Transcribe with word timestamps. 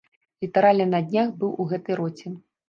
Літаральна 0.45 0.87
на 0.93 1.01
днях 1.11 1.29
быў 1.45 1.53
у 1.65 1.67
гэтай 1.75 2.01
роце. 2.01 2.35